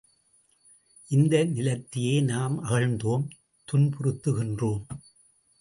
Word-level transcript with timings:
இந்த 1.09 1.43
நிலத்தையே 1.45 2.15
நாம் 2.23 2.55
அகழ்ந்தும் 2.63 3.27
துன்புறுத்துகின்றோம். 3.67 4.83